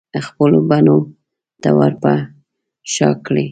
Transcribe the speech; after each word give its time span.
خپلو 0.25 0.57
بڼو 0.69 0.97
ته 1.61 1.69
ورپه 1.79 2.13
شا 2.93 3.09
کړي 3.25 3.45